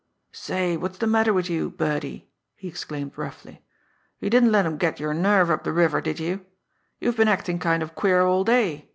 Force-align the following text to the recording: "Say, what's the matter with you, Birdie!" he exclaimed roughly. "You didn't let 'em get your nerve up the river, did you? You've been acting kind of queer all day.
"Say, 0.31 0.77
what's 0.77 0.97
the 0.97 1.05
matter 1.05 1.31
with 1.31 1.47
you, 1.47 1.69
Birdie!" 1.69 2.27
he 2.55 2.67
exclaimed 2.67 3.15
roughly. 3.19 3.61
"You 4.19 4.31
didn't 4.31 4.51
let 4.51 4.65
'em 4.65 4.77
get 4.79 4.99
your 4.99 5.13
nerve 5.13 5.51
up 5.51 5.63
the 5.63 5.71
river, 5.71 6.01
did 6.01 6.19
you? 6.19 6.43
You've 6.99 7.17
been 7.17 7.27
acting 7.27 7.59
kind 7.59 7.83
of 7.83 7.93
queer 7.93 8.23
all 8.23 8.43
day. 8.43 8.89